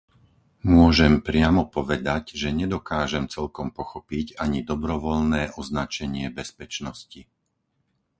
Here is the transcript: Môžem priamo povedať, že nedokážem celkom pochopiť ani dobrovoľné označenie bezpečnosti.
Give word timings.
Môžem 0.77 1.13
priamo 1.27 1.63
povedať, 1.77 2.23
že 2.41 2.49
nedokážem 2.61 3.25
celkom 3.35 3.67
pochopiť 3.77 4.27
ani 4.43 4.59
dobrovoľné 4.71 5.41
označenie 5.61 6.25
bezpečnosti. 6.39 7.21